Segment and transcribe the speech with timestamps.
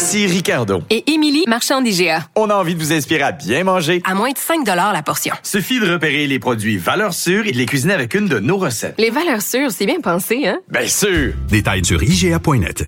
[0.00, 0.82] Ici Ricardo.
[0.88, 2.26] Et Émilie, marchand d'IGA.
[2.34, 4.00] On a envie de vous inspirer à bien manger.
[4.06, 5.34] À moins de 5 la portion.
[5.42, 8.56] Suffit de repérer les produits valeurs sûres et de les cuisiner avec une de nos
[8.56, 8.94] recettes.
[8.96, 10.58] Les valeurs sûres, c'est bien pensé, hein?
[10.70, 11.34] Bien sûr!
[11.50, 12.86] Détails sur IGA.net.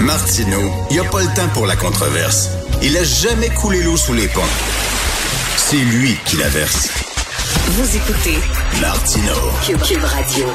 [0.00, 2.50] Martineau, il n'y a pas le temps pour la controverse.
[2.82, 4.42] Il a jamais coulé l'eau sous les ponts.
[5.56, 6.90] C'est lui qui la verse.
[7.68, 8.36] Vous écoutez
[8.82, 9.32] Martino.
[9.64, 10.46] Cube Radio.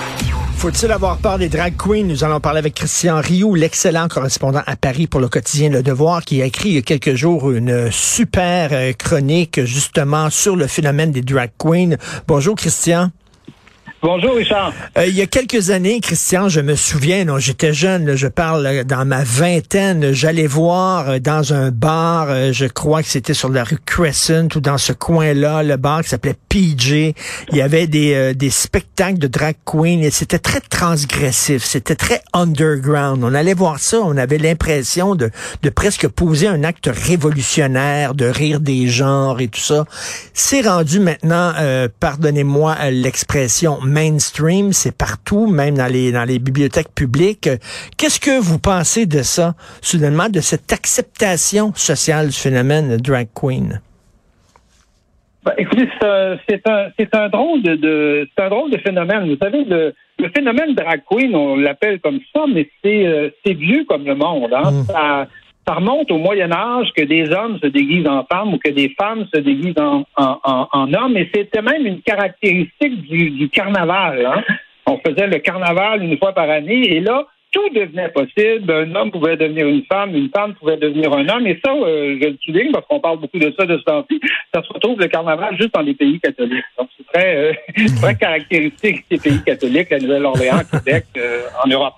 [0.58, 2.06] Faut-il avoir peur des drag queens?
[2.06, 6.24] Nous allons parler avec Christian Rioux, l'excellent correspondant à Paris pour le quotidien Le Devoir,
[6.24, 10.68] qui a écrit il y a quelques jours une super euh, chronique justement sur le
[10.68, 11.98] phénomène des drag queens.
[12.28, 13.12] Bonjour Christian.
[14.06, 14.72] Bonjour, Richard.
[15.00, 18.64] Euh, il y a quelques années, Christian, je me souviens, j'étais jeune, là, je parle
[18.68, 23.34] euh, dans ma vingtaine, j'allais voir euh, dans un bar, euh, je crois que c'était
[23.34, 27.16] sur la rue Crescent ou dans ce coin-là, le bar qui s'appelait PJ.
[27.52, 32.22] Il y avait des, des spectacles de drag queen et c'était très transgressif, c'était très
[32.32, 33.24] underground.
[33.24, 35.32] On allait voir ça, on avait l'impression de,
[35.64, 39.86] de presque poser un acte révolutionnaire, de rire des genres et tout ça.
[40.36, 41.54] C'est rendu maintenant,
[42.00, 47.50] pardonnez-moi l'expression, mainstream, c'est partout, même dans les, dans les bibliothèques publiques.
[47.98, 53.82] Qu'est-ce que vous pensez de ça, soudainement, de cette acceptation sociale du phénomène drag queen?
[55.46, 55.88] Ben, écoutez,
[56.50, 59.30] c'est un, un, drôle de, un drôle de phénomène.
[59.30, 63.86] Vous savez, le, le phénomène drag queen, on l'appelle comme ça, mais c'est, euh, vieux
[63.88, 64.52] comme le monde.
[64.54, 64.72] Hein?
[64.72, 64.84] Mm.
[64.86, 65.28] Ça,
[65.68, 68.94] ça remonte au Moyen Âge que des hommes se déguisent en femmes ou que des
[69.00, 71.18] femmes se déguisent en, hommes.
[71.18, 74.26] Et c'était même une caractéristique du, carnaval.
[74.26, 74.44] Hein?
[74.86, 76.96] On faisait le carnaval une fois par année.
[76.96, 78.72] Et là, tout devenait possible.
[78.72, 81.48] Un homme pouvait devenir une femme, une femme pouvait devenir un homme.
[81.48, 84.20] Et ça, euh, je le souligne parce qu'on parle beaucoup de ça de ce temps-ci.
[84.54, 86.66] Ça se retrouve le carnaval juste dans les pays catholiques.
[86.78, 91.96] Donc, c'est très, euh, caractéristique des pays catholiques, la Nouvelle-Orléans, Québec, euh, en Europe.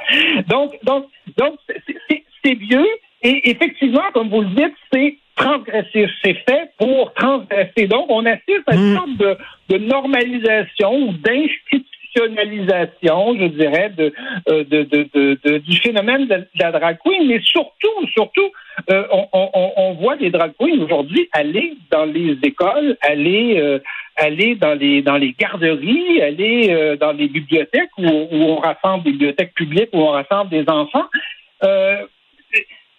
[0.47, 2.88] Donc, donc, donc, c'est vieux.
[3.29, 6.09] Et effectivement, comme vous le dites, c'est transgressif.
[6.23, 7.88] C'est fait pour transgresser.
[7.88, 8.95] Donc, on assiste à une Mm.
[8.95, 9.38] sorte de,
[9.69, 14.13] de normalisation ou d'institutionnalisation, je dirais, de,
[14.49, 17.27] euh, de, de, du phénomène de, la drag queen.
[17.27, 18.49] Mais surtout, surtout,
[18.91, 23.79] euh, on, on- on voit des drag queens aujourd'hui aller dans les écoles, aller euh,
[24.15, 29.11] aller dans les dans les garderies, aller dans les bibliothèques où, où on rassemble des
[29.11, 31.05] bibliothèques publiques où on rassemble des enfants.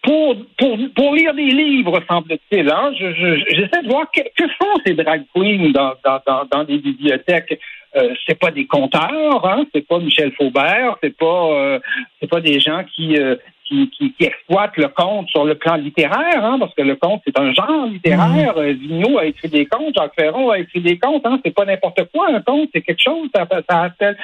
[0.03, 2.71] Pour, pour, pour lire des livres, semble-t-il.
[2.71, 2.93] Hein?
[2.99, 6.65] Je, je- j'essaie de voir que, que font ces drag queens dans, dans, dans, dans
[6.79, 7.59] bibliothèques.
[7.99, 9.65] Euh, c'est pas des conteurs, hein?
[9.75, 11.79] c'est pas Michel Faubert, c'est pas euh,
[12.21, 15.75] c'est pas des gens qui, euh, qui, qui, qui exploitent le conte sur le plan
[15.77, 16.59] littéraire, hein?
[16.61, 18.55] parce que le conte c'est un genre littéraire.
[18.57, 21.41] Euh, Vigneault a écrit des contes, Jacques Ferron a écrit des contes, hein?
[21.45, 23.29] c'est pas n'importe quoi un conte, c'est quelque chose.
[23.35, 24.17] Ça, ça appelle.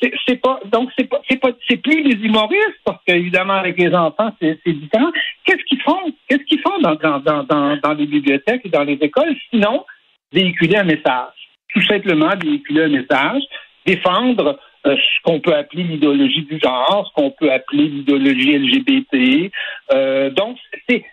[0.00, 3.78] C'est, c'est pas donc c'est pas c'est pas c'est plus les humoristes parce qu'évidemment avec
[3.78, 5.12] les enfants c'est, c'est différent.
[5.44, 6.12] Qu'est-ce qu'ils font?
[6.28, 9.84] Qu'est-ce qu'ils font dans, dans, dans, dans, dans les bibliothèques et dans les écoles sinon
[10.32, 11.39] véhiculer un message?
[11.74, 13.42] Tout simplement véhiculer un message,
[13.86, 19.50] défendre euh, ce qu'on peut appeler l'idéologie du genre, ce qu'on peut appeler l'idéologie LGBT.
[19.92, 20.56] Euh, donc,
[20.88, 21.04] c'est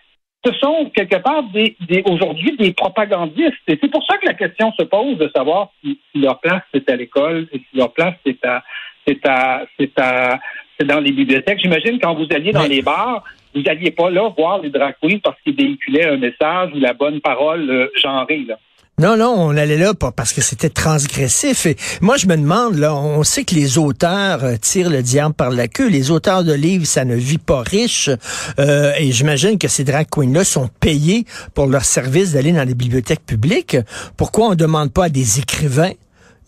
[0.46, 3.56] ce sont quelque part des, des aujourd'hui des propagandistes.
[3.66, 6.62] Et c'est pour ça que la question se pose de savoir si, si leur place
[6.72, 8.62] c'est à l'école et si leur place c'est à
[9.06, 10.38] c'est à c'est à
[10.78, 11.58] c'est dans les bibliothèques.
[11.60, 12.68] J'imagine quand vous alliez dans Oui.
[12.76, 13.24] les bars,
[13.54, 16.92] vous n'alliez pas là voir les drag queens parce qu'ils véhiculaient un message ou la
[16.92, 18.44] bonne parole euh, genrée.
[18.46, 18.58] Là.
[19.00, 21.66] Non, non, on allait là pas parce que c'était transgressif.
[21.66, 25.36] Et moi, je me demande, là, on sait que les auteurs euh, tirent le diable
[25.36, 25.88] par la queue.
[25.88, 28.10] Les auteurs de livres, ça ne vit pas riche.
[28.58, 32.74] Euh, et j'imagine que ces drag queens-là sont payés pour leur service d'aller dans les
[32.74, 33.76] bibliothèques publiques.
[34.16, 35.92] Pourquoi on demande pas à des écrivains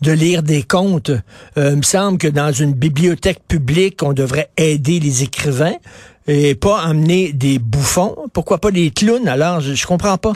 [0.01, 1.11] de lire des contes?
[1.57, 5.77] Euh, il me semble que dans une bibliothèque publique, on devrait aider les écrivains
[6.27, 8.17] et pas amener des bouffons.
[8.33, 9.29] Pourquoi pas des clowns?
[9.29, 10.33] Alors, je, je comprends pas.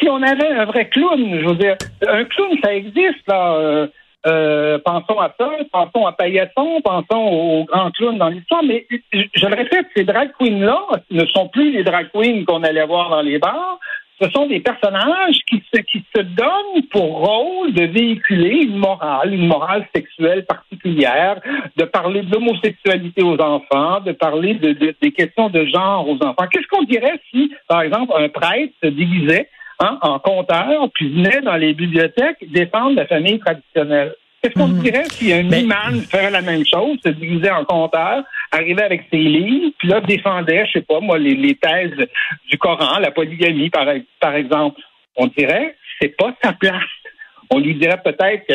[0.00, 1.76] Si, on avait un vrai clown, je veux dire,
[2.06, 3.54] un clown, ça existe, là.
[3.54, 3.86] Euh,
[4.26, 9.46] euh, pensons à ça, pensons à Paillasson, pensons aux grands clowns dans l'histoire, mais je,
[9.46, 10.78] le répète, ces drag queens-là
[11.10, 13.78] ne sont plus les drag queens qu'on allait voir dans les bars,
[14.20, 19.32] ce sont des personnages qui se, qui se donnent pour rôle de véhiculer une morale,
[19.32, 21.40] une morale sexuelle particulière,
[21.76, 26.46] de parler de l'homosexualité aux enfants, de parler de, des questions de genre aux enfants.
[26.52, 29.48] Qu'est-ce qu'on dirait si, par exemple, un prêtre se déguisait
[29.80, 34.14] hein, en compteur, puis venait dans les bibliothèques défendre la famille traditionnelle?
[34.42, 34.82] Qu'est-ce qu'on mhm.
[34.82, 38.22] dirait si un imam ferait la même chose, se déguisait en compteur,
[38.52, 42.08] arrivait avec ses livres, puis là défendait, je sais pas moi, les, thèses
[42.48, 43.86] du Coran, la polygamie par,
[44.18, 44.80] par exemple?
[45.16, 46.82] On dirait c'est pas sa place.
[47.50, 48.54] On lui dirait peut-être que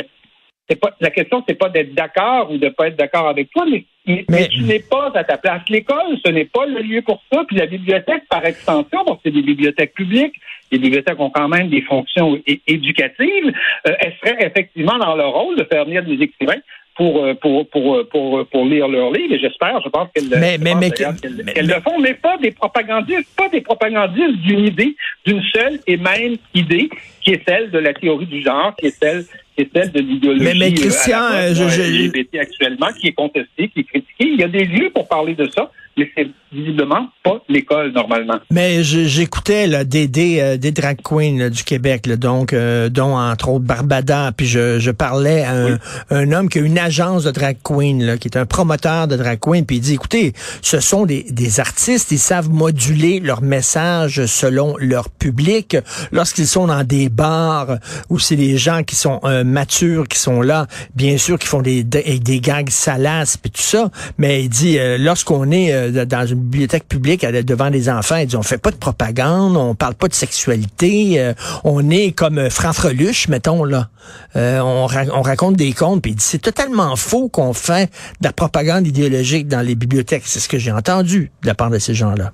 [0.67, 3.65] c'est pas la question, c'est pas d'être d'accord ou de pas être d'accord avec toi,
[3.69, 3.85] mais,
[4.29, 5.61] mais, tu n'es pas à ta place.
[5.69, 7.43] L'école, ce n'est pas le lieu pour ça.
[7.47, 10.35] Puis la bibliothèque, par extension, donc c'est des bibliothèques publiques,
[10.71, 13.53] les bibliothèques ont quand même des fonctions éducatives,
[13.87, 16.59] euh, elles seraient effectivement dans leur rôle de faire venir des écrivains
[16.95, 20.29] pour, euh, pour, pour, euh, pour, pour lire leurs livres, et j'espère, je pense qu'elles
[20.29, 24.95] mais, mais, mais, le font, mais pas des propagandistes, pas des propagandistes d'une idée,
[25.25, 26.89] d'une seule et même idée,
[27.21, 29.99] qui est celle de la théorie du genre, qui est celle qui est celle de
[29.99, 34.27] l'idéologie mais, mais Christian, LGBT actuellement, qui est contestée, qui est critiquée.
[34.27, 38.39] Il y a des lieux pour parler de ça mais c'est visiblement pas l'école normalement.
[38.51, 43.49] Mais j'écoutais là, des, des, euh, des drag queens du Québec, donc euh, dont entre
[43.49, 45.77] autres Barbada, puis je, je parlais à un,
[46.11, 49.15] un, homme qui a une agence de drag queen, là, qui est un promoteur de
[49.15, 53.41] drag queen, puis il dit, écoutez, ce sont des, des artistes, ils savent moduler leur
[53.41, 55.77] message selon leur public.
[56.11, 57.77] Lorsqu'ils sont dans des bars
[58.09, 61.61] où c'est des gens qui sont euh, matures, qui sont là, bien sûr, qui font
[61.61, 66.25] des, des, des gags salaces, puis tout ça, mais il dit, lorsqu'on est euh, dans
[66.25, 69.95] une bibliothèque publique devant des enfants et dit on fait pas de propagande, on parle
[69.95, 71.33] pas de sexualité, euh,
[71.63, 73.89] on est comme euh, Franfreluche, mettons là.
[74.35, 77.91] on, on, raconte des contes puis il dit c'est totalement faux qu'on fait
[78.21, 80.23] de la propagande idéologique dans les bibliothèques.
[80.25, 82.31] C'est ce que j'ai entendu de la part de ces gens-là.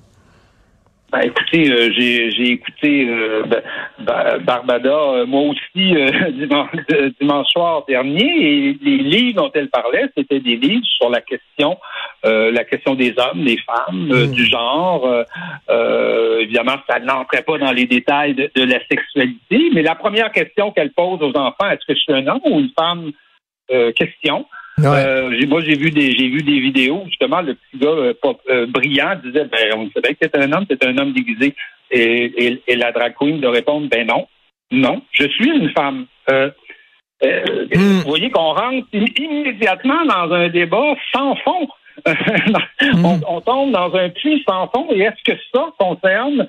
[1.12, 3.44] Ben, écoutez, euh, j'ai écouté euh,
[4.00, 5.60] Barbada, euh, moi aussi,
[6.32, 6.70] dimanche,
[7.20, 11.78] dimanche, soir dernier, et les livres dont elle parlait, c'était des livres sur la question,
[12.24, 14.32] la question des hommes, des femmes, mmh.
[14.32, 15.06] du genre.
[16.40, 20.72] évidemment, ça n'entrait pas dans les détails de, de, la sexualité, mais la première question
[20.72, 23.12] qu'elle pose aux enfants, est-ce que je suis un homme ou une femme?
[23.96, 24.46] Question.
[24.86, 28.14] Euh, moi, j'ai vu des j'ai vu des vidéos justement le petit gars euh,
[28.50, 31.56] euh, brillant disait ben on savait que c'était un homme, c'était un homme déguisé
[31.92, 34.28] et, et, la drag queen de répondre ben non,
[34.72, 36.06] non, je suis une femme.
[36.30, 36.50] Hmm.
[37.24, 41.68] Vous voyez qu'on rentre immédiatement dans un débat sans fond.
[42.82, 43.06] Hmm.
[43.06, 44.88] on, on, tombe dans un puits sans fond.
[44.92, 46.48] Et est-ce que ça concerne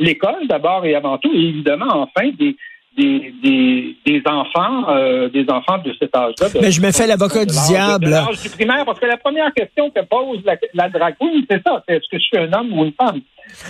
[0.00, 2.56] l'école d'abord et avant tout, et évidemment enfin des
[2.96, 6.48] des, des, enfants, euh, des enfants de cet âge-là.
[6.60, 8.08] Mais je me fais l'avocat du diable.
[8.08, 11.14] l'âge du primaire, parce que la première question que pose la, la drag
[11.50, 13.20] c'est ça, c'est est-ce que je suis un homme ou une femme?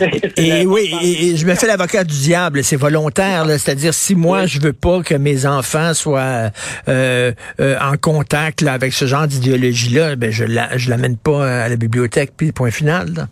[0.39, 4.59] Et, oui, et, je me fais l'avocat du diable, c'est volontaire, c'est-à-dire si moi je
[4.59, 6.51] veux pas que mes enfants soient
[6.89, 11.69] euh, euh, en contact avec ce genre d'idéologie-là, ben je la, je l'amène pas à
[11.69, 13.29] la bibliothèque, puis point final.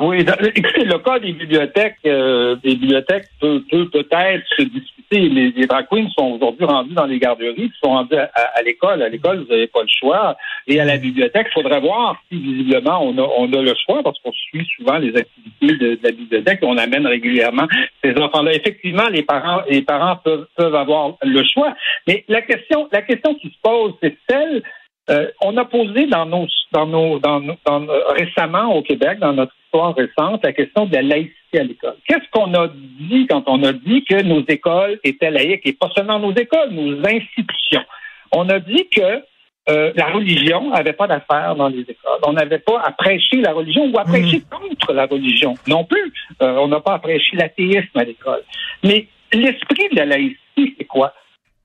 [0.00, 0.24] Oui,
[0.54, 5.28] écoutez, le cas des bibliothèques, euh, des bibliothèques peut peut-être se discuter.
[5.28, 9.02] Les, les drag queens sont aujourd'hui rendus dans les garderies, sont rendus à, l'école.
[9.02, 10.36] À l'école, vous n'avez pas le choix.
[10.68, 14.02] Et à la bibliothèque, il faudrait voir si visiblement on a, on a le choix,
[14.04, 17.66] parce qu'on suit souvent les activités de, la bibliothèque, on amène régulièrement
[18.04, 18.52] ces enfants-là.
[18.54, 21.74] Effectivement, les parents, les parents peuvent, peuvent avoir le choix.
[22.06, 24.62] Mais la question, la question qui se pose, c'est celle
[25.10, 29.54] euh, on a posé dans nos, dans nos, dans, dans, récemment au Québec, dans notre
[29.68, 31.96] histoire récente, la question de la laïcité à l'école.
[32.06, 35.90] Qu'est-ce qu'on a dit quand on a dit que nos écoles étaient laïques et pas
[35.94, 37.84] seulement nos écoles, nos institutions?
[38.32, 39.22] On a dit que
[39.70, 42.20] euh, la religion n'avait pas d'affaires dans les écoles.
[42.26, 44.08] On n'avait pas à prêcher la religion ou à hmm.
[44.08, 46.12] prêcher contre la religion non plus.
[46.40, 48.42] Euh, on n'a pas à prêcher l'athéisme à l'école.
[48.82, 51.12] Mais l'esprit de la laïcité, c'est quoi?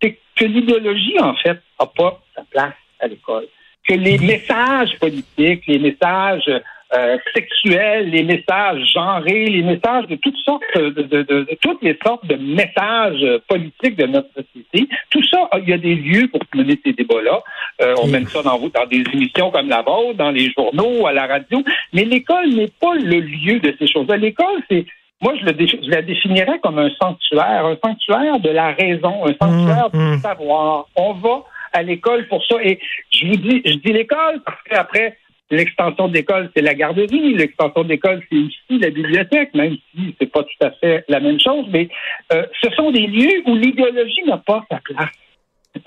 [0.02, 3.48] C'est que l'idéologie, en fait, n'a pas sa place à l'école.
[3.88, 6.50] Que les messages politiques, les messages
[6.96, 12.36] euh, sexuels, les messages genrés, les messages de toutes sortes de, toutes les sortes de
[12.36, 16.94] messages politiques de notre société, tout ça, il y a des lieux pour mener ces
[16.94, 17.42] débats-là.
[17.82, 21.14] Euh, on mène ça dans, dans des émissions comme la vôtre, dans les journaux, à
[21.14, 24.18] la radio, mais l'école n'est pas le lieu de ces choses-là.
[24.18, 24.86] L'école, c'est
[25.22, 29.34] moi, je, le je, la définirais comme un sanctuaire, un sanctuaire de la raison, un
[29.42, 30.20] sanctuaire mmh, du mmh.
[30.20, 30.88] savoir.
[30.98, 32.56] On va à l'école pour ça.
[32.62, 35.18] Et je vous dis, je dis l'école parce qu'après,
[35.54, 37.34] l'extension de l'école, c'est la garderie.
[37.34, 41.20] L'extension de l'école, c'est aussi la bibliothèque, même si c'est pas tout à fait la
[41.20, 41.66] même chose.
[41.70, 41.90] Mais
[42.34, 45.10] euh, ce sont des lieux où l'idéologie n'a pas sa place.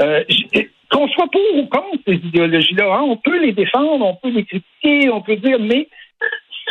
[0.00, 0.24] Euh,
[0.90, 4.44] qu'on soit pour ou contre ces idéologies-là, hein, on peut les défendre, on peut les
[4.44, 5.88] critiquer, on peut dire, mais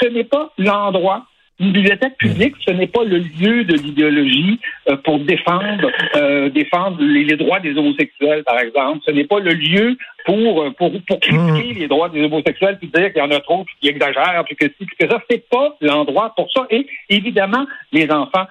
[0.02, 1.26] ce n'est pas l'endroit
[1.60, 4.60] une bibliothèque publique, ce n'est pas le lieu de l'idéologie
[4.90, 9.00] euh, pour défendre euh, défendre les, droits des homosexuels, par exemple.
[9.06, 11.80] Ce n'est pas le lieu pour euh, pour pour critiquer mmh.
[11.80, 14.56] les droits des homosexuels puis dire qu'il y en a trop, puis qu'ils exagèrent, puis
[14.58, 15.22] que ci, que ça.
[15.30, 16.68] C'est pas l'endroit pour ça.
[16.70, 18.48] Et évidemment, les enfants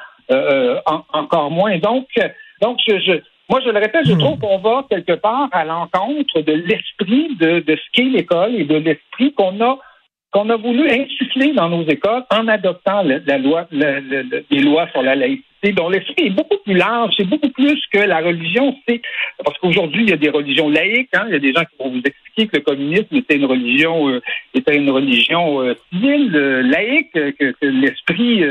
[1.13, 1.77] encore moins.
[1.79, 2.09] Donc
[2.63, 3.21] donc je,
[3.51, 4.19] moi, je le répète, je mmh.
[4.19, 8.65] trouve qu'on va quelque part à l'encontre de l'esprit de, de ce qu'est l'école et
[8.65, 9.79] de l'esprit qu'on a
[10.35, 15.15] qu'on a voulu insuffler dans nos écoles en adoptant la loi, les lois sur la
[15.15, 18.77] laïcité, dont l'esprit est beaucoup plus large, c'est beaucoup plus que la religion.
[18.89, 19.01] C'est
[19.45, 21.11] parce qu'aujourd'hui il y a des religions laïques.
[21.15, 23.45] Hein, il y a des gens qui vont vous expliquer que le communisme était une
[23.45, 24.21] religion, euh,
[24.55, 28.43] était une religion euh, civile, euh, laïque, que, l'esprit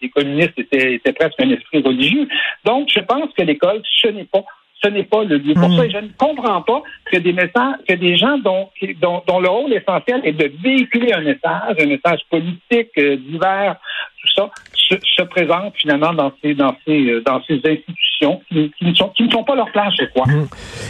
[0.00, 2.28] des communistes était, était presque un esprit religieux.
[2.64, 4.44] Donc, je pense que l'école, ce n'est pas
[4.82, 5.54] ce n'est pas le lieu.
[5.54, 5.76] Pour hmm.
[5.76, 8.68] ça, je ne comprends pas que des messages, que des gens dont,
[9.00, 13.76] dont, dont, le rôle essentiel est de véhiculer un message, un message politique euh, divers,
[14.20, 18.72] tout ça, se, se présentent finalement dans ces, dans ces, euh, dans ces institutions qui,
[18.82, 20.26] ne sont, qui ne sont pas leur place, je crois.
[20.26, 20.46] Hmm.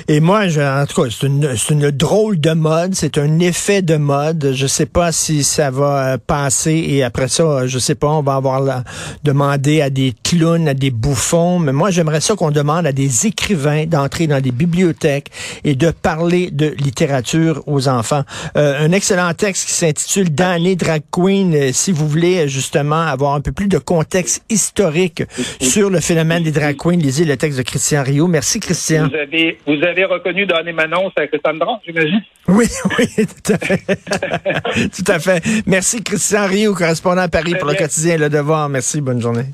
[0.09, 3.83] Et moi, je, en tout cas, c'est une, une drôle de mode, c'est un effet
[3.83, 4.53] de mode.
[4.53, 8.23] Je sais pas si ça va euh, passer et après ça, je sais pas, on
[8.23, 8.83] va avoir la,
[9.23, 13.27] demander à des clowns, à des bouffons, mais moi, j'aimerais ça qu'on demande à des
[13.27, 15.29] écrivains d'entrer dans des bibliothèques
[15.65, 18.25] et de parler de littérature aux enfants.
[18.57, 23.41] Euh, un excellent texte qui s'intitule Danny Drag Queen, euh, si vous voulez justement un
[23.41, 25.23] peu plus de contexte historique
[25.61, 28.27] sur le phénomène des drag queens, lisez le texte de Christian Rio.
[28.27, 29.09] Merci Christian.
[29.09, 32.21] Vous avez, vous avez reconnu Danny Manon, c'est Sandra, j'imagine?
[32.49, 32.67] Oui,
[32.99, 33.81] oui, tout à fait.
[34.91, 35.43] tout à fait.
[35.67, 38.69] Merci Christian Rio, correspondant à Paris pour le quotidien Le Devoir.
[38.69, 39.45] Merci, bonne journée.